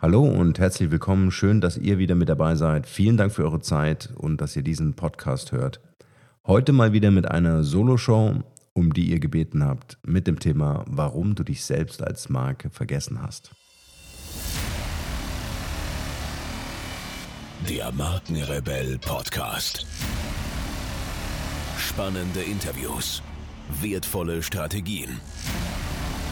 Hallo 0.00 0.22
und 0.22 0.60
herzlich 0.60 0.92
willkommen. 0.92 1.32
Schön, 1.32 1.60
dass 1.60 1.76
ihr 1.76 1.98
wieder 1.98 2.14
mit 2.14 2.28
dabei 2.28 2.54
seid. 2.54 2.86
Vielen 2.86 3.16
Dank 3.16 3.32
für 3.32 3.42
eure 3.42 3.60
Zeit 3.60 4.10
und 4.14 4.40
dass 4.40 4.54
ihr 4.54 4.62
diesen 4.62 4.94
Podcast 4.94 5.50
hört. 5.50 5.80
Heute 6.46 6.72
mal 6.72 6.92
wieder 6.92 7.10
mit 7.10 7.28
einer 7.28 7.64
Solo-Show, 7.64 8.44
um 8.74 8.94
die 8.94 9.10
ihr 9.10 9.18
gebeten 9.18 9.64
habt, 9.64 9.98
mit 10.06 10.28
dem 10.28 10.38
Thema, 10.38 10.84
warum 10.86 11.34
du 11.34 11.42
dich 11.42 11.64
selbst 11.64 12.00
als 12.00 12.28
Marke 12.28 12.70
vergessen 12.70 13.20
hast. 13.20 13.50
Der 17.68 17.90
Markenrebell 17.90 18.98
Podcast. 18.98 19.84
Spannende 21.76 22.42
Interviews, 22.42 23.20
wertvolle 23.80 24.44
Strategien 24.44 25.18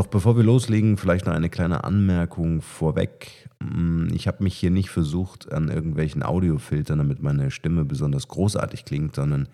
Doch 0.00 0.06
bevor 0.06 0.34
wir 0.34 0.44
loslegen, 0.44 0.96
vielleicht 0.96 1.26
noch 1.26 1.34
eine 1.34 1.50
kleine 1.50 1.84
Anmerkung 1.84 2.62
vorweg. 2.62 3.50
Mm, 3.62 4.08
ich 4.14 4.26
habe 4.26 4.42
mich 4.42 4.56
hier 4.56 4.70
nicht 4.70 4.88
versucht 4.88 5.52
an 5.52 5.68
irgendwelchen 5.68 6.22
Audiofiltern, 6.22 6.96
damit 6.96 7.22
meine 7.22 7.50
Stimme 7.50 7.84
besonders 7.84 8.26
großartig 8.26 8.86
klingt, 8.86 9.14
sondern 9.14 9.46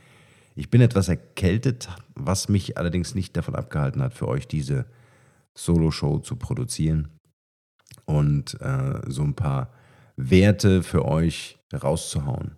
ich 0.54 0.70
bin 0.70 0.82
etwas 0.82 1.08
erkältet, 1.08 1.88
was 2.14 2.48
mich 2.48 2.78
allerdings 2.78 3.16
nicht 3.16 3.36
davon 3.36 3.56
abgehalten 3.56 4.00
hat, 4.00 4.14
für 4.14 4.28
euch 4.28 4.46
diese 4.46 4.86
Solo-Show 5.54 6.20
zu 6.20 6.36
produzieren 6.36 7.08
und 8.04 8.56
äh, 8.60 9.00
so 9.08 9.24
ein 9.24 9.34
paar 9.34 9.72
Werte 10.14 10.84
für 10.84 11.06
euch 11.06 11.58
rauszuhauen. 11.74 12.52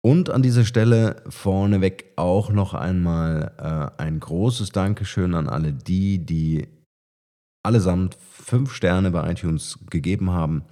Und 0.00 0.30
an 0.30 0.42
dieser 0.42 0.64
Stelle 0.64 1.22
vorneweg 1.28 2.12
auch 2.16 2.50
noch 2.50 2.74
einmal 2.74 3.52
äh, 3.58 4.02
ein 4.02 4.20
großes 4.20 4.70
Dankeschön 4.70 5.34
an 5.34 5.48
alle 5.48 5.72
die, 5.72 6.24
die 6.24 6.68
allesamt 7.64 8.16
fünf 8.20 8.72
Sterne 8.72 9.10
bei 9.10 9.30
iTunes 9.30 9.78
gegeben 9.90 10.30
haben. 10.30 10.62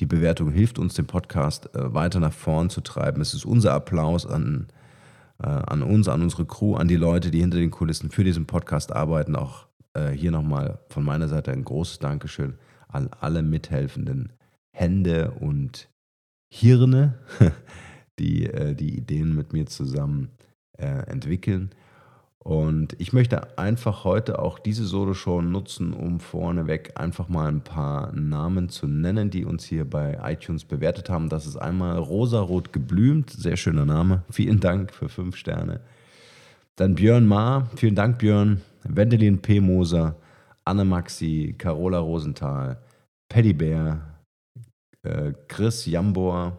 Die 0.00 0.06
Bewertung 0.06 0.50
hilft 0.50 0.78
uns, 0.78 0.94
den 0.94 1.06
Podcast 1.06 1.74
äh, 1.74 1.94
weiter 1.94 2.20
nach 2.20 2.32
vorn 2.32 2.68
zu 2.68 2.80
treiben. 2.80 3.22
Es 3.22 3.32
ist 3.32 3.46
unser 3.46 3.72
Applaus 3.72 4.26
an, 4.26 4.68
äh, 5.42 5.46
an 5.46 5.82
uns, 5.82 6.08
an 6.08 6.22
unsere 6.22 6.44
Crew, 6.44 6.74
an 6.74 6.88
die 6.88 6.96
Leute, 6.96 7.30
die 7.30 7.40
hinter 7.40 7.58
den 7.58 7.70
Kulissen 7.70 8.10
für 8.10 8.24
diesen 8.24 8.46
Podcast 8.46 8.92
arbeiten. 8.92 9.34
Auch 9.34 9.66
äh, 9.94 10.10
hier 10.10 10.30
nochmal 10.30 10.80
von 10.88 11.04
meiner 11.04 11.28
Seite 11.28 11.52
ein 11.52 11.64
großes 11.64 12.00
Dankeschön 12.00 12.58
an 12.88 13.08
alle 13.20 13.42
mithelfenden 13.42 14.32
Hände 14.72 15.32
und 15.40 15.88
Hirne, 16.52 17.18
die 18.18 18.46
äh, 18.46 18.74
die 18.74 18.96
Ideen 18.96 19.34
mit 19.34 19.52
mir 19.52 19.66
zusammen 19.66 20.30
äh, 20.78 20.86
entwickeln. 21.06 21.70
Und 22.44 22.94
ich 23.00 23.14
möchte 23.14 23.56
einfach 23.56 24.04
heute 24.04 24.38
auch 24.38 24.58
diese 24.58 24.84
Solo-Show 24.84 25.40
nutzen, 25.40 25.94
um 25.94 26.20
vorneweg 26.20 26.92
einfach 27.00 27.30
mal 27.30 27.48
ein 27.48 27.62
paar 27.62 28.12
Namen 28.12 28.68
zu 28.68 28.86
nennen, 28.86 29.30
die 29.30 29.46
uns 29.46 29.64
hier 29.64 29.88
bei 29.88 30.18
iTunes 30.22 30.66
bewertet 30.66 31.08
haben. 31.08 31.30
Das 31.30 31.46
ist 31.46 31.56
einmal 31.56 31.96
Rosarot 31.96 32.70
geblümt, 32.70 33.30
sehr 33.30 33.56
schöner 33.56 33.86
Name. 33.86 34.24
Vielen 34.30 34.60
Dank 34.60 34.92
für 34.92 35.08
fünf 35.08 35.36
Sterne. 35.36 35.80
Dann 36.76 36.96
Björn 36.96 37.26
Ma, 37.26 37.70
vielen 37.76 37.94
Dank 37.94 38.18
Björn. 38.18 38.60
Wendelin 38.82 39.40
P. 39.40 39.60
Moser, 39.60 40.16
Anne 40.64 40.84
Maxi, 40.84 41.54
Carola 41.56 42.00
Rosenthal, 42.00 42.78
Paddy 43.28 43.54
Bär, 43.54 44.02
äh, 45.02 45.32
Chris 45.48 45.86
Jambor, 45.86 46.58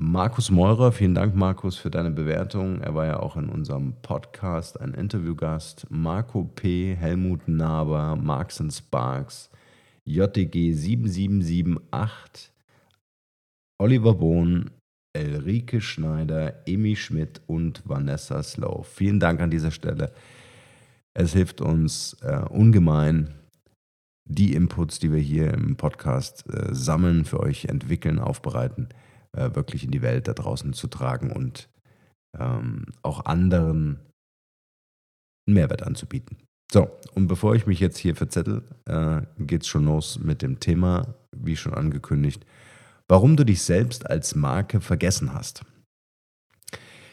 Markus 0.00 0.50
Meurer, 0.50 0.90
vielen 0.90 1.14
Dank, 1.14 1.36
Markus, 1.36 1.76
für 1.76 1.90
deine 1.90 2.10
Bewertung. 2.10 2.80
Er 2.80 2.94
war 2.94 3.06
ja 3.06 3.20
auch 3.20 3.36
in 3.36 3.48
unserem 3.48 3.94
Podcast 4.00 4.80
ein 4.80 4.94
Interviewgast. 4.94 5.86
Marco 5.90 6.44
P., 6.44 6.94
Helmut 6.94 7.46
Naber, 7.46 8.16
Marx 8.16 8.62
Sparks, 8.70 9.50
JTG 10.04 10.72
7778, 10.72 12.52
Oliver 13.78 14.14
Bohn, 14.14 14.70
Elrike 15.14 15.80
Schneider, 15.80 16.66
Emi 16.66 16.96
Schmidt 16.96 17.42
und 17.46 17.82
Vanessa 17.86 18.42
Slow. 18.42 18.84
Vielen 18.84 19.20
Dank 19.20 19.40
an 19.40 19.50
dieser 19.50 19.70
Stelle. 19.70 20.12
Es 21.14 21.34
hilft 21.34 21.60
uns 21.60 22.14
äh, 22.22 22.44
ungemein, 22.48 23.34
die 24.24 24.54
Inputs, 24.54 24.98
die 24.98 25.12
wir 25.12 25.20
hier 25.20 25.52
im 25.52 25.76
Podcast 25.76 26.48
äh, 26.48 26.74
sammeln, 26.74 27.26
für 27.26 27.40
euch 27.40 27.66
entwickeln, 27.66 28.18
aufbereiten 28.18 28.88
äh, 29.36 29.54
wirklich 29.54 29.84
in 29.84 29.90
die 29.90 30.02
Welt 30.02 30.28
da 30.28 30.34
draußen 30.34 30.72
zu 30.72 30.88
tragen 30.88 31.32
und 31.32 31.68
ähm, 32.38 32.86
auch 33.02 33.24
anderen 33.24 34.00
einen 35.46 35.54
Mehrwert 35.54 35.82
anzubieten. 35.82 36.36
So, 36.72 36.90
und 37.14 37.26
bevor 37.26 37.54
ich 37.54 37.66
mich 37.66 37.80
jetzt 37.80 37.98
hier 37.98 38.16
verzettel, 38.16 38.62
äh, 38.86 39.22
geht 39.38 39.62
es 39.62 39.68
schon 39.68 39.84
los 39.84 40.18
mit 40.18 40.40
dem 40.40 40.58
Thema, 40.58 41.14
wie 41.36 41.56
schon 41.56 41.74
angekündigt, 41.74 42.46
warum 43.08 43.36
du 43.36 43.44
dich 43.44 43.62
selbst 43.62 44.08
als 44.08 44.34
Marke 44.34 44.80
vergessen 44.80 45.34
hast. 45.34 45.64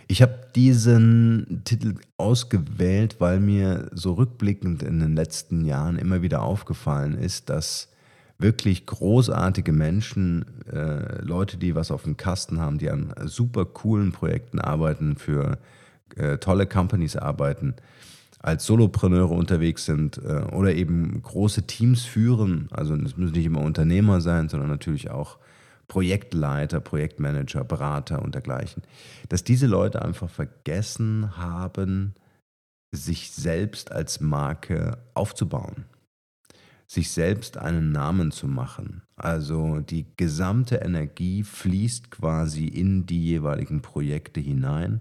Ich 0.08 0.22
habe 0.22 0.48
diesen 0.56 1.62
Titel 1.66 1.96
ausgewählt, 2.18 3.18
weil 3.20 3.40
mir 3.40 3.92
so 3.94 4.14
rückblickend 4.14 4.82
in 4.82 5.00
den 5.00 5.16
letzten 5.16 5.66
Jahren 5.66 5.98
immer 5.98 6.22
wieder 6.22 6.42
aufgefallen 6.42 7.16
ist, 7.16 7.50
dass 7.50 7.90
wirklich 8.40 8.86
großartige 8.86 9.74
Menschen, 9.74 10.46
äh, 10.72 11.22
Leute, 11.22 11.58
die 11.58 11.76
was 11.76 11.92
auf 11.92 12.04
dem 12.04 12.18
Kasten 12.18 12.60
haben, 12.60 12.78
die 12.80 12.90
an 12.90 13.14
super 13.26 13.66
coolen 13.66 14.12
Projekten 14.14 14.60
arbeiten, 14.60 15.18
für 15.18 15.60
äh, 16.16 16.38
tolle 16.38 16.66
Companies 16.66 17.18
arbeiten, 17.18 17.76
als 18.40 18.66
Solopreneure 18.66 19.34
unterwegs 19.34 19.84
sind 19.84 20.18
äh, 20.20 20.46
oder 20.54 20.74
eben 20.74 21.22
große 21.22 21.68
Teams 21.68 22.06
führen. 22.06 22.70
Also 22.72 22.96
es 22.96 23.18
müssen 23.18 23.34
nicht 23.34 23.46
immer 23.46 23.62
Unternehmer 23.62 24.22
sein, 24.22 24.48
sondern 24.48 24.70
natürlich 24.70 25.12
auch 25.12 25.38
Projektleiter, 25.90 26.80
Projektmanager, 26.80 27.66
Berater 27.66 28.22
und 28.22 28.36
dergleichen. 28.36 28.84
Dass 29.28 29.44
diese 29.44 29.68
Leute 29.68 30.02
einfach 30.02 30.30
vergessen 30.30 31.36
haben, 31.36 32.14
sich 32.92 33.32
selbst 33.32 33.92
als 33.92 34.22
Marke 34.22 34.98
aufzubauen 35.14 35.86
sich 36.90 37.12
selbst 37.12 37.58
einen 37.60 37.92
Namen 37.92 38.32
zu 38.32 38.48
machen. 38.48 39.04
Also 39.16 39.80
die 39.80 40.08
gesamte 40.18 40.78
Energie 40.78 41.44
fließt 41.44 42.10
quasi 42.10 42.66
in 42.66 43.06
die 43.06 43.24
jeweiligen 43.24 43.84
Projekte 43.84 44.40
hinein. 44.40 45.00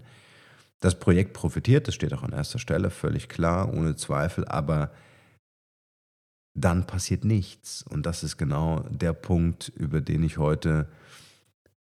Das 0.81 0.99
Projekt 0.99 1.33
profitiert, 1.33 1.87
das 1.87 1.95
steht 1.95 2.13
auch 2.13 2.21
an 2.21 2.31
erster 2.31 2.59
Stelle, 2.59 2.91
völlig 2.91 3.27
klar, 3.27 3.73
ohne 3.73 3.95
Zweifel, 3.95 4.45
aber 4.45 4.91
dann 6.53 6.85
passiert 6.85 7.25
nichts. 7.25 7.81
Und 7.81 8.05
das 8.05 8.23
ist 8.23 8.37
genau 8.37 8.81
der 8.91 9.13
Punkt, 9.13 9.69
über 9.69 9.99
den 9.99 10.21
ich 10.21 10.37
heute 10.37 10.87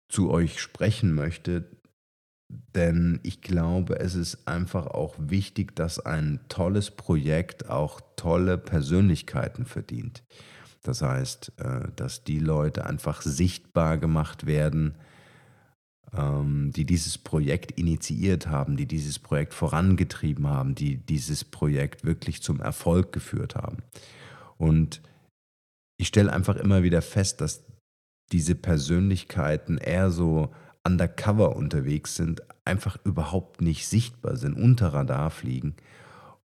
zu 0.08 0.30
euch 0.30 0.60
sprechen 0.60 1.14
möchte. 1.14 1.64
Denn 2.74 3.20
ich 3.22 3.42
glaube, 3.42 4.00
es 4.00 4.14
ist 4.14 4.48
einfach 4.48 4.86
auch 4.86 5.14
wichtig, 5.18 5.76
dass 5.76 5.98
ein 5.98 6.40
tolles 6.48 6.90
Projekt 6.90 7.68
auch 7.68 8.00
tolle 8.16 8.58
Persönlichkeiten 8.58 9.64
verdient. 9.64 10.24
Das 10.82 11.02
heißt, 11.02 11.52
äh, 11.58 11.88
dass 11.94 12.24
die 12.24 12.38
Leute 12.38 12.86
einfach 12.86 13.22
sichtbar 13.22 13.98
gemacht 13.98 14.46
werden, 14.46 14.96
ähm, 16.12 16.72
die 16.74 16.84
dieses 16.84 17.18
Projekt 17.18 17.72
initiiert 17.72 18.48
haben, 18.48 18.76
die 18.76 18.86
dieses 18.86 19.18
Projekt 19.18 19.54
vorangetrieben 19.54 20.48
haben, 20.48 20.74
die 20.74 20.96
dieses 20.96 21.44
Projekt 21.44 22.04
wirklich 22.04 22.42
zum 22.42 22.60
Erfolg 22.60 23.12
geführt 23.12 23.54
haben. 23.54 23.78
Und 24.56 25.02
ich 25.98 26.08
stelle 26.08 26.32
einfach 26.32 26.56
immer 26.56 26.82
wieder 26.82 27.02
fest, 27.02 27.40
dass 27.40 27.64
diese 28.32 28.54
Persönlichkeiten 28.54 29.78
eher 29.78 30.10
so 30.10 30.50
undercover 30.84 31.56
unterwegs 31.56 32.16
sind, 32.16 32.42
einfach 32.64 32.96
überhaupt 33.04 33.60
nicht 33.60 33.86
sichtbar 33.86 34.36
sind, 34.36 34.54
unter 34.54 34.88
Radar 34.94 35.30
fliegen. 35.30 35.74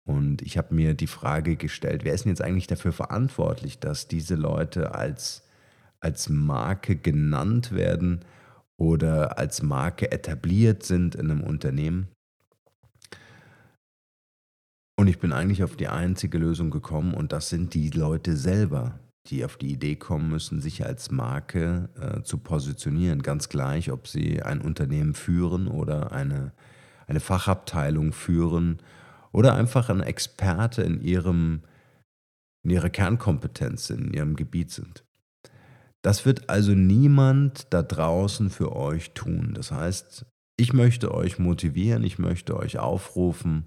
Und 0.05 0.41
ich 0.41 0.57
habe 0.57 0.73
mir 0.73 0.93
die 0.93 1.07
Frage 1.07 1.57
gestellt, 1.57 2.03
wer 2.03 2.13
ist 2.13 2.23
denn 2.23 2.31
jetzt 2.31 2.41
eigentlich 2.41 2.67
dafür 2.67 2.93
verantwortlich, 2.93 3.79
dass 3.79 4.07
diese 4.07 4.35
Leute 4.35 4.95
als, 4.95 5.43
als 5.99 6.29
Marke 6.29 6.95
genannt 6.95 7.73
werden 7.73 8.23
oder 8.77 9.37
als 9.37 9.61
Marke 9.61 10.11
etabliert 10.11 10.83
sind 10.83 11.15
in 11.15 11.29
einem 11.29 11.43
Unternehmen? 11.43 12.07
Und 14.99 15.07
ich 15.07 15.19
bin 15.19 15.31
eigentlich 15.31 15.63
auf 15.63 15.75
die 15.75 15.89
einzige 15.89 16.37
Lösung 16.37 16.71
gekommen 16.71 17.13
und 17.13 17.31
das 17.31 17.49
sind 17.49 17.73
die 17.73 17.89
Leute 17.89 18.35
selber. 18.35 18.99
Die 19.27 19.45
auf 19.45 19.57
die 19.57 19.71
Idee 19.71 19.95
kommen 19.95 20.29
müssen, 20.29 20.61
sich 20.61 20.85
als 20.85 21.11
Marke 21.11 21.89
äh, 21.99 22.21
zu 22.23 22.37
positionieren. 22.37 23.21
Ganz 23.21 23.49
gleich, 23.49 23.91
ob 23.91 24.07
sie 24.07 24.41
ein 24.41 24.61
Unternehmen 24.61 25.13
führen 25.13 25.67
oder 25.67 26.11
eine, 26.11 26.53
eine 27.07 27.19
Fachabteilung 27.19 28.13
führen 28.13 28.79
oder 29.31 29.55
einfach 29.55 29.89
ein 29.89 30.01
Experte 30.01 30.81
in, 30.83 31.01
ihrem, 31.01 31.61
in 32.63 32.71
ihrer 32.71 32.89
Kernkompetenz, 32.89 33.89
in 33.89 34.13
ihrem 34.13 34.35
Gebiet 34.35 34.71
sind. 34.71 35.03
Das 36.01 36.25
wird 36.25 36.49
also 36.49 36.71
niemand 36.73 37.67
da 37.71 37.83
draußen 37.83 38.49
für 38.49 38.75
euch 38.75 39.11
tun. 39.13 39.53
Das 39.53 39.71
heißt, 39.71 40.25
ich 40.55 40.73
möchte 40.73 41.13
euch 41.13 41.37
motivieren, 41.37 42.03
ich 42.03 42.17
möchte 42.17 42.57
euch 42.57 42.79
aufrufen, 42.79 43.65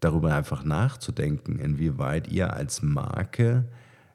darüber 0.00 0.34
einfach 0.34 0.64
nachzudenken, 0.64 1.58
inwieweit 1.58 2.28
ihr 2.28 2.52
als 2.52 2.82
Marke 2.82 3.68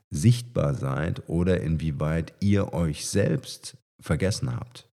sichtbar 0.10 0.74
seid 0.74 1.28
oder 1.28 1.62
inwieweit 1.62 2.34
ihr 2.40 2.74
euch 2.74 3.08
selbst 3.08 3.78
vergessen 4.00 4.56
habt. 4.56 4.88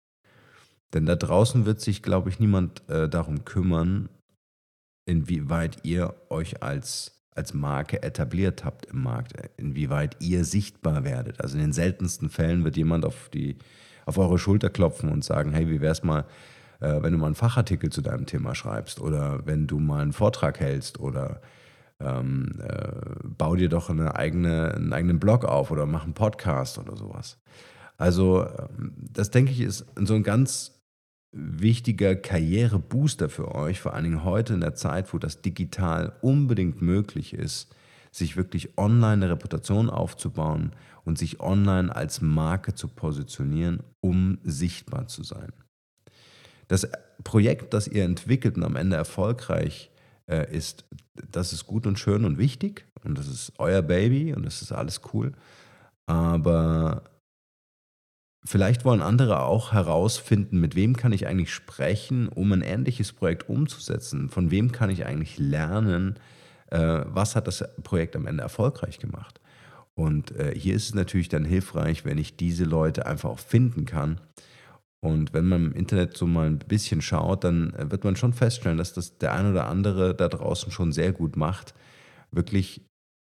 Denn 0.92 1.06
da 1.06 1.16
draußen 1.16 1.66
wird 1.66 1.80
sich, 1.80 2.02
glaube 2.02 2.30
ich, 2.30 2.38
niemand 2.38 2.88
äh, 2.88 3.08
darum 3.08 3.44
kümmern, 3.44 4.08
inwieweit 5.06 5.78
ihr 5.82 6.14
euch 6.30 6.62
als, 6.62 7.20
als 7.34 7.52
Marke 7.52 8.02
etabliert 8.02 8.64
habt 8.64 8.86
im 8.86 9.02
Markt, 9.02 9.34
inwieweit 9.56 10.16
ihr 10.20 10.44
sichtbar 10.44 11.04
werdet. 11.04 11.40
Also 11.40 11.56
in 11.56 11.62
den 11.62 11.72
seltensten 11.72 12.30
Fällen 12.30 12.64
wird 12.64 12.76
jemand 12.76 13.04
auf, 13.04 13.28
die, 13.28 13.56
auf 14.06 14.18
eure 14.18 14.38
Schulter 14.38 14.70
klopfen 14.70 15.10
und 15.10 15.24
sagen, 15.24 15.52
hey, 15.52 15.68
wie 15.68 15.80
wär's 15.80 16.04
mal, 16.04 16.24
äh, 16.80 17.02
wenn 17.02 17.12
du 17.12 17.18
mal 17.18 17.26
einen 17.26 17.34
Fachartikel 17.34 17.90
zu 17.90 18.00
deinem 18.00 18.26
Thema 18.26 18.54
schreibst 18.54 19.00
oder 19.00 19.44
wenn 19.46 19.66
du 19.66 19.80
mal 19.80 20.02
einen 20.02 20.12
Vortrag 20.12 20.60
hältst 20.60 21.00
oder 21.00 21.40
ähm, 22.00 22.60
äh, 22.60 22.90
bau 23.22 23.56
dir 23.56 23.68
doch 23.68 23.90
eine 23.90 24.16
eigene, 24.16 24.74
einen 24.74 24.92
eigenen 24.92 25.20
Blog 25.20 25.44
auf 25.44 25.70
oder 25.70 25.86
mach 25.86 26.04
einen 26.04 26.14
Podcast 26.14 26.78
oder 26.78 26.96
sowas. 26.96 27.38
Also 27.96 28.46
ähm, 28.46 28.94
das 28.96 29.30
denke 29.30 29.52
ich 29.52 29.60
ist 29.60 29.86
so 29.96 30.14
ein 30.14 30.22
ganz 30.22 30.80
wichtiger 31.32 32.14
Karrierebooster 32.14 33.28
für 33.28 33.54
euch, 33.54 33.80
vor 33.80 33.94
allen 33.94 34.04
Dingen 34.04 34.24
heute 34.24 34.54
in 34.54 34.60
der 34.60 34.74
Zeit, 34.74 35.12
wo 35.12 35.18
das 35.18 35.42
digital 35.42 36.12
unbedingt 36.22 36.80
möglich 36.80 37.34
ist, 37.34 37.74
sich 38.12 38.36
wirklich 38.36 38.78
online 38.78 39.24
eine 39.24 39.30
Reputation 39.30 39.90
aufzubauen 39.90 40.72
und 41.04 41.18
sich 41.18 41.40
online 41.40 41.94
als 41.94 42.20
Marke 42.20 42.74
zu 42.74 42.86
positionieren, 42.86 43.82
um 44.00 44.38
sichtbar 44.44 45.08
zu 45.08 45.24
sein. 45.24 45.52
Das 46.68 46.88
Projekt, 47.24 47.74
das 47.74 47.88
ihr 47.88 48.04
entwickelt 48.04 48.56
und 48.56 48.62
am 48.62 48.76
Ende 48.76 48.96
erfolgreich 48.96 49.90
äh, 50.26 50.50
ist, 50.54 50.84
das 51.30 51.52
ist 51.52 51.66
gut 51.66 51.86
und 51.86 51.98
schön 51.98 52.24
und 52.24 52.38
wichtig 52.38 52.86
und 53.04 53.18
das 53.18 53.28
ist 53.28 53.52
euer 53.58 53.82
Baby 53.82 54.34
und 54.34 54.44
das 54.44 54.62
ist 54.62 54.72
alles 54.72 55.00
cool. 55.12 55.32
Aber 56.06 57.02
vielleicht 58.44 58.84
wollen 58.84 59.02
andere 59.02 59.42
auch 59.42 59.72
herausfinden, 59.72 60.60
mit 60.60 60.74
wem 60.74 60.96
kann 60.96 61.12
ich 61.12 61.26
eigentlich 61.26 61.52
sprechen, 61.52 62.28
um 62.28 62.52
ein 62.52 62.62
ähnliches 62.62 63.12
Projekt 63.12 63.48
umzusetzen. 63.48 64.28
Von 64.28 64.50
wem 64.50 64.72
kann 64.72 64.90
ich 64.90 65.06
eigentlich 65.06 65.38
lernen, 65.38 66.18
äh, 66.70 67.02
was 67.06 67.36
hat 67.36 67.46
das 67.46 67.64
Projekt 67.82 68.16
am 68.16 68.26
Ende 68.26 68.42
erfolgreich 68.42 68.98
gemacht. 68.98 69.40
Und 69.94 70.32
äh, 70.32 70.54
hier 70.58 70.74
ist 70.74 70.86
es 70.86 70.94
natürlich 70.94 71.28
dann 71.28 71.44
hilfreich, 71.44 72.04
wenn 72.04 72.18
ich 72.18 72.36
diese 72.36 72.64
Leute 72.64 73.06
einfach 73.06 73.30
auch 73.30 73.38
finden 73.38 73.84
kann 73.84 74.20
und 75.04 75.32
wenn 75.34 75.46
man 75.46 75.66
im 75.66 75.72
Internet 75.72 76.16
so 76.16 76.26
mal 76.26 76.46
ein 76.46 76.58
bisschen 76.58 77.02
schaut, 77.02 77.44
dann 77.44 77.74
äh, 77.74 77.90
wird 77.90 78.04
man 78.04 78.16
schon 78.16 78.32
feststellen, 78.32 78.78
dass 78.78 78.92
das 78.92 79.18
der 79.18 79.32
ein 79.32 79.50
oder 79.50 79.66
andere 79.66 80.14
da 80.14 80.28
draußen 80.28 80.72
schon 80.72 80.92
sehr 80.92 81.12
gut 81.12 81.36
macht, 81.36 81.74
wirklich 82.30 82.82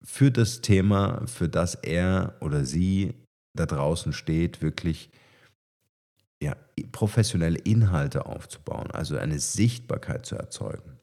für 0.04 0.32
das 0.32 0.62
Thema, 0.62 1.26
für 1.28 1.50
das 1.50 1.76
er 1.76 2.36
oder 2.40 2.66
sie 2.66 3.16
da 3.58 3.66
draußen 3.66 4.14
steht, 4.14 4.62
wirklich 4.62 5.10
ja, 6.42 6.56
professionelle 6.92 7.60
Inhalte 7.60 8.26
aufzubauen, 8.26 8.92
also 8.92 9.18
eine 9.18 9.40
Sichtbarkeit 9.40 10.26
zu 10.26 10.36
erzeugen. 10.36 11.00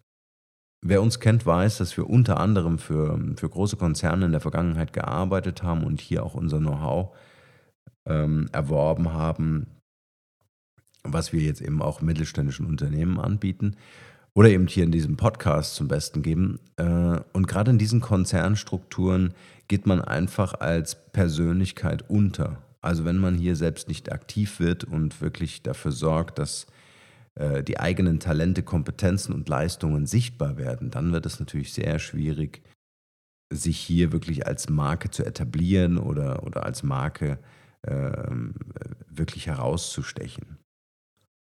Wer 0.85 1.01
uns 1.01 1.21
kennt, 1.21 1.47
weiß, 1.47 1.79
dass 1.79 1.97
wir 1.97 2.09
unter 2.09 2.41
anderem 2.41 2.79
für, 2.79 3.19
für 3.37 3.49
große 3.49 3.77
Konzerne 3.77 4.27
in 4.27 4.33
der 4.33 4.41
Vergangenheit 4.41 4.93
gearbeitet 4.93 5.63
haben 5.63 5.85
und 5.85 6.01
hier 6.01 6.25
auch 6.25 6.35
unser 6.35 6.59
Know-how 6.59 7.17
ähm, 8.07 8.49
erworben 8.53 9.13
haben, 9.13 9.67
was 11.05 11.33
wir 11.33 11.41
jetzt 11.41 11.61
eben 11.61 11.83
auch 11.83 12.01
mittelständischen 12.01 12.67
Unternehmen 12.67 13.19
anbieten 13.19 13.77
oder 14.35 14.49
eben 14.49 14.67
hier 14.67 14.85
in 14.85 14.93
diesem 14.93 15.17
Podcast 15.17 15.75
zum 15.75 15.89
Besten 15.89 16.23
geben. 16.23 16.59
Äh, 16.77 17.21
und 17.33 17.47
gerade 17.47 17.71
in 17.71 17.79
diesen 17.79 18.01
Konzernstrukturen 18.01 19.35
geht 19.69 19.87
man 19.87 20.01
einfach 20.01 20.55
als 20.55 20.97
Persönlichkeit 21.13 22.09
unter. 22.09 22.63
Also 22.81 23.05
wenn 23.05 23.19
man 23.19 23.37
hier 23.37 23.57
selbst 23.57 23.89
nicht 23.89 24.11
aktiv 24.11 24.59
wird 24.59 24.85
und 24.85 25.21
wirklich 25.21 25.63
dafür 25.63 25.93
sorgt, 25.93 26.39
dass 26.39 26.67
äh, 27.35 27.63
die 27.63 27.79
eigenen 27.79 28.21
Talente, 28.21 28.63
Kompetenzen 28.63 29.33
und 29.33 29.49
Leistungen 29.49 30.07
sichtbar 30.07 30.57
werden, 30.57 30.91
dann 30.91 31.13
wird 31.13 31.27
es 31.27 31.39
natürlich 31.39 31.73
sehr 31.73 31.99
schwierig, 31.99 32.63
sich 33.53 33.79
hier 33.79 34.13
wirklich 34.13 34.47
als 34.47 34.69
Marke 34.69 35.11
zu 35.11 35.25
etablieren 35.25 35.99
oder, 35.99 36.43
oder 36.45 36.65
als 36.65 36.83
Marke 36.83 37.39
äh, 37.83 38.27
wirklich 39.09 39.47
herauszustechen. 39.47 40.52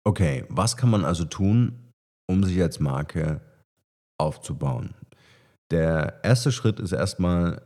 Okay, 0.06 0.44
was 0.48 0.76
kann 0.76 0.90
man 0.90 1.04
also 1.04 1.24
tun, 1.24 1.92
um 2.28 2.42
sich 2.44 2.60
als 2.60 2.80
Marke 2.80 3.40
aufzubauen? 4.18 4.94
Der 5.70 6.20
erste 6.24 6.52
Schritt 6.52 6.80
ist 6.80 6.92
erstmal 6.92 7.62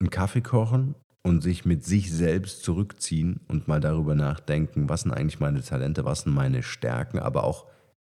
einen 0.00 0.10
Kaffee 0.10 0.42
kochen 0.42 0.94
und 1.26 1.42
sich 1.42 1.64
mit 1.64 1.84
sich 1.84 2.12
selbst 2.12 2.62
zurückziehen 2.62 3.40
und 3.48 3.66
mal 3.66 3.80
darüber 3.80 4.14
nachdenken, 4.14 4.88
was 4.88 5.02
sind 5.02 5.12
eigentlich 5.12 5.40
meine 5.40 5.62
Talente, 5.62 6.04
was 6.04 6.20
sind 6.22 6.34
meine 6.34 6.62
Stärken, 6.62 7.18
aber 7.18 7.44
auch, 7.44 7.66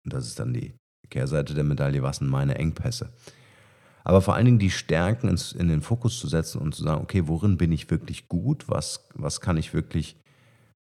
und 0.05 0.13
das 0.13 0.27
ist 0.27 0.39
dann 0.39 0.55
die 0.55 0.75
Kehrseite 1.11 1.55
der 1.55 1.65
Medaille, 1.65 2.03
was 2.03 2.19
sind 2.19 2.29
meine 2.29 2.55
Engpässe. 2.55 3.13
Aber 4.05 4.23
vor 4.23 4.35
allen 4.35 4.47
Dingen 4.47 4.59
die 4.59 4.71
Stärken 4.71 5.29
in 5.29 5.69
den 5.69 5.83
Fokus 5.83 6.19
zu 6.21 6.29
setzen 6.29 6.61
und 6.61 6.75
zu 6.75 6.85
sagen, 6.85 7.03
okay, 7.03 7.27
worin 7.27 7.59
bin 7.59 7.73
ich 7.73 7.91
wirklich 7.91 8.29
gut, 8.29 8.69
was, 8.69 9.09
was 9.15 9.41
kann 9.41 9.57
ich 9.57 9.75
wirklich 9.75 10.17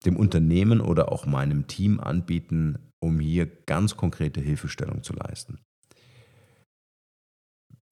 dem 0.05 0.15
Unternehmen 0.15 0.81
oder 0.81 1.11
auch 1.11 1.25
meinem 1.25 1.67
Team 1.67 1.99
anbieten, 1.99 2.77
um 2.99 3.19
hier 3.19 3.45
ganz 3.45 3.97
konkrete 3.97 4.41
Hilfestellung 4.41 5.03
zu 5.03 5.13
leisten. 5.13 5.59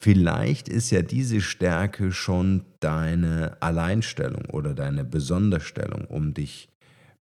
Vielleicht 0.01 0.69
ist 0.69 0.91
ja 0.91 1.01
diese 1.01 1.41
Stärke 1.41 2.11
schon 2.11 2.65
deine 2.79 3.57
Alleinstellung 3.61 4.45
oder 4.51 4.73
deine 4.73 5.03
Besonderstellung, 5.03 6.05
um 6.05 6.33
dich 6.33 6.69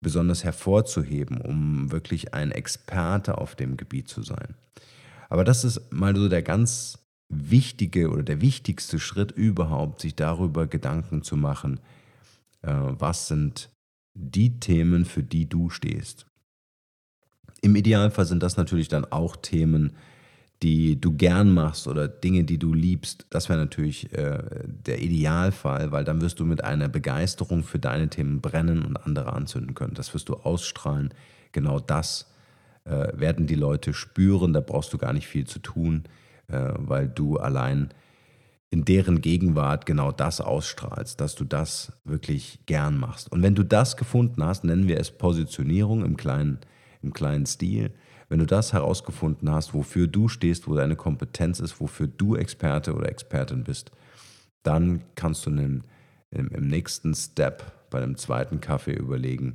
besonders 0.02 0.44
hervorzuheben, 0.44 1.40
um 1.40 1.92
wirklich 1.92 2.34
ein 2.34 2.52
Experte 2.52 3.38
auf 3.38 3.56
dem 3.56 3.78
Gebiet 3.78 4.10
zu 4.10 4.22
sein. 4.22 4.56
Aber 5.30 5.44
das 5.44 5.64
ist 5.64 5.92
mal 5.92 6.16
so 6.16 6.28
der 6.28 6.44
ganz 6.44 7.00
wichtige 7.30 8.10
oder 8.10 8.24
der 8.24 8.42
wichtigste 8.42 9.00
Schritt 9.00 9.32
überhaupt, 9.32 10.02
sich 10.02 10.16
darüber 10.16 10.68
Gedanken 10.68 11.24
zu 11.24 11.38
machen, 11.38 11.80
äh, 12.62 12.72
was 12.72 13.28
sind 13.28 13.73
die 14.14 14.60
Themen, 14.60 15.06
für 15.06 15.24
die 15.24 15.48
du 15.48 15.70
stehst. 15.70 16.26
Im 17.62 17.76
Idealfall 17.76 18.26
sind 18.26 18.44
das 18.44 18.58
natürlich 18.58 18.90
dann 18.90 19.06
auch 19.06 19.36
Themen, 19.36 19.94
die 20.62 21.00
du 21.00 21.12
gern 21.12 21.52
machst 21.52 21.88
oder 21.88 22.08
Dinge, 22.08 22.46
die 22.46 22.58
du 22.58 22.74
liebst. 22.74 23.26
Das 23.30 23.50
wäre 23.50 23.60
natürlich 23.60 24.14
äh, 24.14 24.44
der 24.66 25.02
Idealfall, 25.02 25.92
weil 25.92 26.06
dann 26.06 26.22
wirst 26.22 26.40
du 26.40 26.46
mit 26.46 26.64
einer 26.64 26.88
Begeisterung 26.88 27.64
für 27.64 27.80
deine 27.80 28.10
Themen 28.10 28.40
brennen 28.40 28.86
und 28.86 28.98
andere 28.98 29.34
anzünden 29.34 29.76
können. 29.76 29.94
Das 29.94 30.14
wirst 30.14 30.30
du 30.30 30.36
ausstrahlen. 30.36 31.14
Genau 31.52 31.80
das 31.80 32.34
äh, 32.86 33.08
werden 33.14 33.46
die 33.46 33.56
Leute 33.56 33.94
spüren. 33.94 34.54
Da 34.54 34.62
brauchst 34.62 34.94
du 34.94 34.98
gar 34.98 35.14
nicht 35.14 35.28
viel 35.28 35.46
zu 35.46 35.60
tun, 35.60 36.04
äh, 36.48 36.74
weil 36.78 37.10
du 37.10 37.38
allein 37.38 37.90
in 38.74 38.86
deren 38.86 39.22
Gegenwart 39.22 39.86
genau 39.86 40.12
das 40.12 40.42
ausstrahlst, 40.42 41.22
dass 41.22 41.36
du 41.36 41.46
das 41.46 41.94
wirklich 42.06 42.58
gern 42.66 42.98
machst. 42.98 43.32
Und 43.32 43.44
wenn 43.44 43.54
du 43.54 43.62
das 43.62 43.98
gefunden 43.98 44.44
hast, 44.44 44.64
nennen 44.64 44.88
wir 44.88 45.00
es 45.00 45.12
Positionierung 45.12 46.04
im 46.04 46.18
kleinen, 46.18 46.58
im 47.04 47.14
kleinen 47.14 47.46
Stil, 47.46 47.92
wenn 48.30 48.40
du 48.40 48.48
das 48.48 48.74
herausgefunden 48.74 49.52
hast, 49.52 49.76
wofür 49.76 50.08
du 50.08 50.28
stehst, 50.28 50.68
wo 50.68 50.74
deine 50.74 50.96
Kompetenz 50.96 51.60
ist, 51.60 51.80
wofür 51.80 52.08
du 52.08 52.36
Experte 52.36 52.96
oder 52.96 53.10
Expertin 53.10 53.64
bist, 53.64 53.92
dann 54.64 55.04
kannst 55.14 55.46
du 55.46 55.52
im, 55.52 55.84
im 56.32 56.68
nächsten 56.68 57.14
Step 57.14 57.90
bei 57.92 58.00
dem 58.00 58.18
zweiten 58.18 58.60
Kaffee 58.60 58.94
überlegen, 58.94 59.54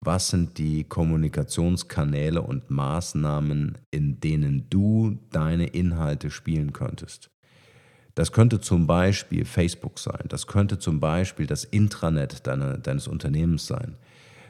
was 0.00 0.28
sind 0.28 0.56
die 0.56 0.84
Kommunikationskanäle 0.84 2.40
und 2.40 2.70
Maßnahmen, 2.70 3.76
in 3.90 4.18
denen 4.20 4.70
du 4.70 5.18
deine 5.30 5.66
Inhalte 5.66 6.30
spielen 6.30 6.72
könntest. 6.72 7.30
Das 8.16 8.32
könnte 8.32 8.60
zum 8.62 8.86
Beispiel 8.86 9.44
Facebook 9.44 9.98
sein, 9.98 10.24
das 10.28 10.46
könnte 10.46 10.78
zum 10.78 11.00
Beispiel 11.00 11.46
das 11.46 11.64
Intranet 11.64 12.46
deine, 12.46 12.78
deines 12.78 13.08
Unternehmens 13.08 13.66
sein, 13.66 13.96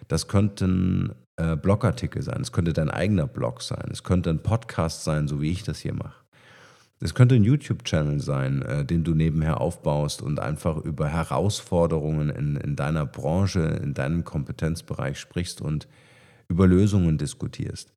das 0.06 0.28
könnten 0.28 1.16
äh, 1.34 1.56
Blogartikel 1.56 2.22
sein, 2.22 2.40
es 2.42 2.52
könnte 2.52 2.72
dein 2.72 2.90
eigener 2.90 3.26
Blog 3.26 3.62
sein, 3.62 3.88
es 3.90 4.04
könnte 4.04 4.30
ein 4.30 4.38
Podcast 4.38 5.02
sein, 5.02 5.26
so 5.26 5.42
wie 5.42 5.50
ich 5.50 5.64
das 5.64 5.80
hier 5.80 5.94
mache. 5.94 6.14
Es 7.00 7.12
könnte 7.14 7.34
ein 7.34 7.42
YouTube-Channel 7.42 8.20
sein, 8.20 8.62
äh, 8.62 8.84
den 8.84 9.02
du 9.02 9.14
nebenher 9.14 9.60
aufbaust 9.60 10.22
und 10.22 10.38
einfach 10.38 10.76
über 10.76 11.08
Herausforderungen 11.08 12.30
in, 12.30 12.54
in 12.54 12.76
deiner 12.76 13.04
Branche, 13.04 13.80
in 13.82 13.94
deinem 13.94 14.22
Kompetenzbereich 14.22 15.18
sprichst 15.18 15.60
und 15.60 15.88
über 16.46 16.68
Lösungen 16.68 17.18
diskutierst. 17.18 17.95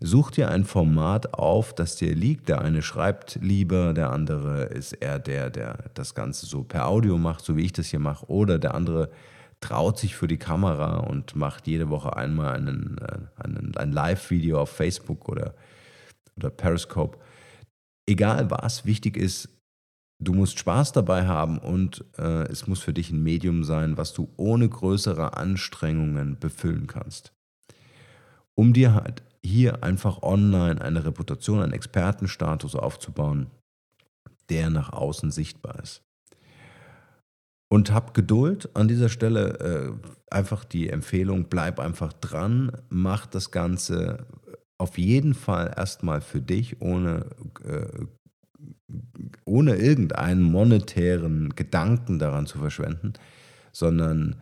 Such 0.00 0.32
dir 0.32 0.50
ein 0.50 0.64
Format 0.64 1.34
auf, 1.34 1.74
das 1.74 1.96
dir 1.96 2.14
liegt. 2.14 2.48
Der 2.48 2.60
eine 2.60 2.82
schreibt 2.82 3.38
lieber, 3.40 3.94
der 3.94 4.10
andere 4.10 4.64
ist 4.64 4.92
eher 4.92 5.18
der, 5.18 5.50
der 5.50 5.90
das 5.94 6.14
Ganze 6.14 6.46
so 6.46 6.62
per 6.62 6.88
Audio 6.88 7.16
macht, 7.16 7.44
so 7.44 7.56
wie 7.56 7.64
ich 7.64 7.72
das 7.72 7.86
hier 7.86 8.00
mache. 8.00 8.26
Oder 8.26 8.58
der 8.58 8.74
andere 8.74 9.10
traut 9.60 9.98
sich 9.98 10.14
für 10.14 10.28
die 10.28 10.36
Kamera 10.36 10.98
und 10.98 11.36
macht 11.36 11.66
jede 11.66 11.88
Woche 11.88 12.16
einmal 12.16 12.54
einen, 12.54 12.98
äh, 12.98 13.42
einen, 13.42 13.76
ein 13.76 13.92
Live-Video 13.92 14.60
auf 14.60 14.70
Facebook 14.70 15.28
oder, 15.28 15.54
oder 16.36 16.50
Periscope 16.50 17.18
egal 18.06 18.50
was, 18.50 18.84
wichtig 18.84 19.16
ist, 19.16 19.48
du 20.18 20.32
musst 20.32 20.58
Spaß 20.58 20.92
dabei 20.92 21.26
haben 21.26 21.58
und 21.58 22.04
äh, 22.18 22.44
es 22.48 22.66
muss 22.66 22.80
für 22.80 22.92
dich 22.92 23.10
ein 23.10 23.22
Medium 23.22 23.64
sein, 23.64 23.96
was 23.96 24.12
du 24.12 24.32
ohne 24.36 24.68
größere 24.68 25.36
Anstrengungen 25.36 26.38
befüllen 26.38 26.86
kannst. 26.86 27.32
Um 28.54 28.72
dir 28.72 28.94
halt 28.94 29.22
hier 29.44 29.84
einfach 29.84 30.22
online 30.22 30.80
eine 30.80 31.04
Reputation, 31.04 31.62
einen 31.62 31.72
Expertenstatus 31.72 32.74
aufzubauen, 32.74 33.50
der 34.48 34.70
nach 34.70 34.92
außen 34.92 35.30
sichtbar 35.30 35.80
ist. 35.82 36.02
Und 37.70 37.92
hab 37.92 38.14
Geduld 38.14 38.74
an 38.74 38.88
dieser 38.88 39.08
Stelle, 39.08 39.58
äh, 39.58 40.34
einfach 40.34 40.64
die 40.64 40.88
Empfehlung, 40.88 41.46
bleib 41.48 41.80
einfach 41.80 42.12
dran, 42.12 42.72
mach 42.88 43.26
das 43.26 43.50
Ganze 43.50 44.26
auf 44.78 44.98
jeden 44.98 45.34
Fall 45.34 45.72
erstmal 45.76 46.20
für 46.20 46.40
dich, 46.40 46.80
ohne, 46.80 47.26
äh, 47.64 48.06
ohne 49.44 49.76
irgendeinen 49.76 50.42
monetären 50.42 51.54
Gedanken 51.54 52.18
daran 52.18 52.46
zu 52.46 52.58
verschwenden, 52.58 53.14
sondern 53.72 54.36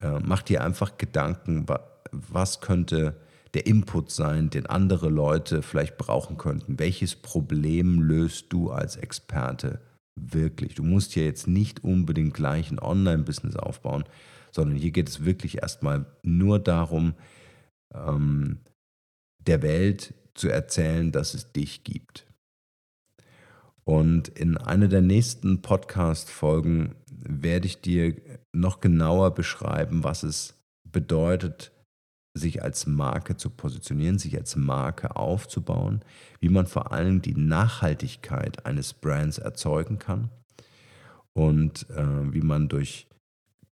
äh, 0.00 0.18
mach 0.22 0.42
dir 0.42 0.62
einfach 0.62 0.98
Gedanken, 0.98 1.66
was 2.12 2.60
könnte 2.60 3.16
der 3.54 3.66
Input 3.66 4.10
sein, 4.10 4.50
den 4.50 4.66
andere 4.66 5.08
Leute 5.08 5.62
vielleicht 5.62 5.96
brauchen 5.96 6.36
könnten. 6.36 6.78
Welches 6.78 7.14
Problem 7.14 8.02
löst 8.02 8.52
du 8.52 8.70
als 8.70 8.96
Experte 8.96 9.80
wirklich? 10.20 10.74
Du 10.74 10.82
musst 10.82 11.12
hier 11.12 11.24
jetzt 11.24 11.46
nicht 11.46 11.84
unbedingt 11.84 12.34
gleich 12.34 12.70
ein 12.70 12.80
Online-Business 12.80 13.56
aufbauen, 13.56 14.04
sondern 14.50 14.76
hier 14.76 14.90
geht 14.90 15.08
es 15.08 15.24
wirklich 15.24 15.62
erstmal 15.62 16.06
nur 16.22 16.58
darum, 16.58 17.14
ähm, 17.94 18.58
der 19.46 19.62
Welt 19.62 20.14
zu 20.34 20.48
erzählen, 20.48 21.12
dass 21.12 21.34
es 21.34 21.52
dich 21.52 21.84
gibt. 21.84 22.26
Und 23.84 24.28
in 24.28 24.56
einer 24.56 24.88
der 24.88 25.02
nächsten 25.02 25.60
Podcast-Folgen 25.60 26.94
werde 27.06 27.66
ich 27.66 27.80
dir 27.80 28.16
noch 28.52 28.80
genauer 28.80 29.34
beschreiben, 29.34 30.02
was 30.02 30.22
es 30.22 30.54
bedeutet, 30.90 31.73
sich 32.36 32.62
als 32.62 32.86
Marke 32.86 33.36
zu 33.36 33.48
positionieren, 33.48 34.18
sich 34.18 34.36
als 34.36 34.56
Marke 34.56 35.16
aufzubauen, 35.16 36.02
wie 36.40 36.48
man 36.48 36.66
vor 36.66 36.92
allem 36.92 37.22
die 37.22 37.36
Nachhaltigkeit 37.36 38.66
eines 38.66 38.92
Brands 38.92 39.38
erzeugen 39.38 39.98
kann 39.98 40.30
und 41.32 41.88
äh, 41.90 42.32
wie 42.32 42.42
man 42.42 42.68
durch 42.68 43.06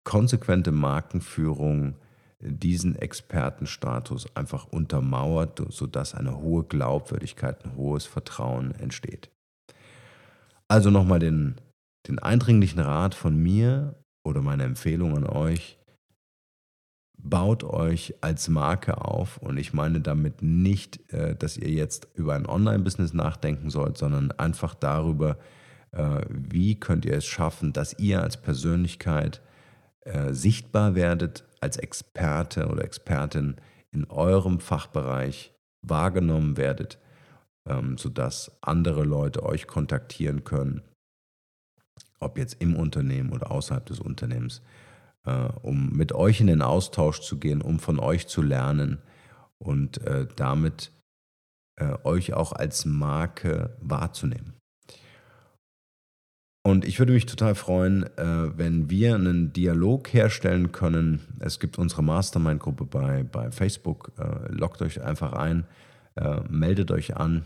konsequente 0.04 0.70
Markenführung 0.70 1.96
diesen 2.40 2.94
Expertenstatus 2.94 4.36
einfach 4.36 4.66
untermauert, 4.66 5.62
sodass 5.70 6.14
eine 6.14 6.38
hohe 6.38 6.64
Glaubwürdigkeit, 6.64 7.64
ein 7.64 7.76
hohes 7.76 8.04
Vertrauen 8.04 8.74
entsteht. 8.74 9.30
Also 10.68 10.90
nochmal 10.90 11.18
den, 11.18 11.56
den 12.06 12.18
eindringlichen 12.18 12.80
Rat 12.80 13.14
von 13.14 13.36
mir 13.36 13.96
oder 14.24 14.42
meine 14.42 14.64
Empfehlung 14.64 15.16
an 15.16 15.26
euch, 15.26 15.78
baut 17.24 17.64
euch 17.64 18.14
als 18.20 18.48
Marke 18.48 19.00
auf. 19.00 19.38
Und 19.38 19.56
ich 19.56 19.72
meine 19.72 20.00
damit 20.00 20.42
nicht, 20.42 21.12
äh, 21.12 21.34
dass 21.34 21.56
ihr 21.56 21.70
jetzt 21.70 22.06
über 22.14 22.34
ein 22.34 22.46
Online-Business 22.46 23.12
nachdenken 23.14 23.70
sollt, 23.70 23.98
sondern 23.98 24.30
einfach 24.32 24.74
darüber, 24.74 25.38
äh, 25.92 26.20
wie 26.28 26.78
könnt 26.78 27.04
ihr 27.04 27.14
es 27.14 27.24
schaffen, 27.24 27.72
dass 27.72 27.98
ihr 27.98 28.22
als 28.22 28.36
Persönlichkeit 28.36 29.40
äh, 30.02 30.32
sichtbar 30.32 30.94
werdet, 30.94 31.44
als 31.60 31.78
Experte 31.78 32.68
oder 32.68 32.84
Expertin 32.84 33.56
in 33.90 34.04
eurem 34.10 34.60
Fachbereich 34.60 35.54
wahrgenommen 35.80 36.56
werdet, 36.58 36.98
ähm, 37.66 37.96
sodass 37.96 38.52
andere 38.60 39.04
Leute 39.04 39.42
euch 39.42 39.66
kontaktieren 39.66 40.44
können, 40.44 40.82
ob 42.20 42.36
jetzt 42.36 42.60
im 42.60 42.76
Unternehmen 42.76 43.32
oder 43.32 43.50
außerhalb 43.50 43.86
des 43.86 44.00
Unternehmens, 44.00 44.60
um 45.62 45.90
mit 45.90 46.12
euch 46.12 46.40
in 46.40 46.46
den 46.46 46.62
Austausch 46.62 47.20
zu 47.20 47.38
gehen, 47.38 47.62
um 47.62 47.78
von 47.78 47.98
euch 47.98 48.26
zu 48.26 48.42
lernen 48.42 48.98
und 49.58 49.98
äh, 50.06 50.26
damit 50.36 50.92
äh, 51.76 51.96
euch 52.04 52.34
auch 52.34 52.52
als 52.52 52.84
Marke 52.84 53.76
wahrzunehmen. 53.80 54.54
Und 56.66 56.86
ich 56.86 56.98
würde 56.98 57.12
mich 57.12 57.26
total 57.26 57.54
freuen, 57.54 58.04
äh, 58.16 58.56
wenn 58.56 58.88
wir 58.88 59.16
einen 59.16 59.52
Dialog 59.52 60.12
herstellen 60.12 60.72
können. 60.72 61.20
Es 61.38 61.60
gibt 61.60 61.78
unsere 61.78 62.02
Mastermind-Gruppe 62.02 62.86
bei, 62.86 63.22
bei 63.22 63.50
Facebook. 63.50 64.12
Äh, 64.18 64.50
loggt 64.50 64.80
euch 64.80 65.02
einfach 65.02 65.34
ein, 65.34 65.66
äh, 66.14 66.40
meldet 66.48 66.90
euch 66.90 67.16
an 67.16 67.44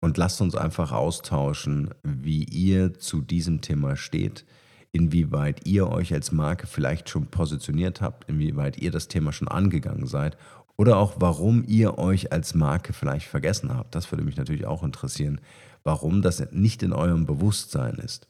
und 0.00 0.16
lasst 0.16 0.40
uns 0.40 0.56
einfach 0.56 0.90
austauschen, 0.90 1.90
wie 2.02 2.44
ihr 2.44 2.94
zu 2.94 3.20
diesem 3.20 3.60
Thema 3.60 3.94
steht, 3.94 4.44
inwieweit 4.92 5.66
ihr 5.66 5.88
euch 5.88 6.14
als 6.14 6.32
Marke 6.32 6.66
vielleicht 6.66 7.08
schon 7.08 7.26
positioniert 7.26 8.00
habt, 8.00 8.28
inwieweit 8.28 8.78
ihr 8.78 8.90
das 8.90 9.08
Thema 9.08 9.32
schon 9.32 9.48
angegangen 9.48 10.06
seid 10.06 10.36
oder 10.76 10.96
auch 10.98 11.14
warum 11.18 11.64
ihr 11.66 11.98
euch 11.98 12.32
als 12.32 12.54
Marke 12.54 12.92
vielleicht 12.92 13.26
vergessen 13.26 13.74
habt. 13.74 13.94
Das 13.94 14.10
würde 14.10 14.24
mich 14.24 14.36
natürlich 14.36 14.66
auch 14.66 14.82
interessieren, 14.82 15.40
warum 15.84 16.22
das 16.22 16.52
nicht 16.52 16.82
in 16.82 16.92
eurem 16.92 17.26
Bewusstsein 17.26 17.96
ist. 17.96 18.28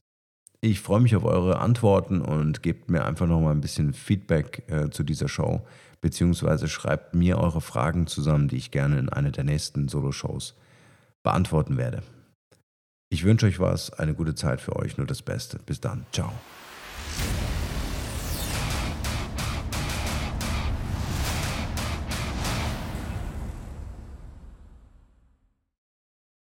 Ich 0.60 0.80
freue 0.80 1.00
mich 1.00 1.14
auf 1.14 1.24
eure 1.24 1.60
Antworten 1.60 2.20
und 2.20 2.62
gebt 2.62 2.90
mir 2.90 3.04
einfach 3.04 3.26
noch 3.26 3.40
mal 3.40 3.52
ein 3.52 3.60
bisschen 3.60 3.92
Feedback 3.92 4.64
äh, 4.68 4.90
zu 4.90 5.04
dieser 5.04 5.28
Show, 5.28 5.64
beziehungsweise 6.00 6.66
schreibt 6.66 7.14
mir 7.14 7.38
eure 7.38 7.60
Fragen 7.60 8.08
zusammen, 8.08 8.48
die 8.48 8.56
ich 8.56 8.72
gerne 8.72 8.98
in 8.98 9.08
einer 9.08 9.30
der 9.30 9.44
nächsten 9.44 9.88
Solo-Shows 9.88 10.54
beantworten 11.22 11.76
werde. 11.76 12.02
Ich 13.10 13.24
wünsche 13.24 13.46
euch 13.46 13.58
was, 13.58 13.90
eine 13.90 14.12
gute 14.12 14.34
Zeit 14.34 14.60
für 14.60 14.76
euch, 14.76 14.98
nur 14.98 15.06
das 15.06 15.22
Beste. 15.22 15.58
Bis 15.64 15.80
dann, 15.80 16.04
ciao. 16.12 16.30